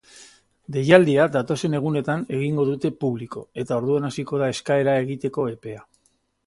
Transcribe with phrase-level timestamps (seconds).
[0.77, 5.89] Deialdia datozen egunetan egingo dute publiko eta orduan hasiko da eskaera egiteko epea.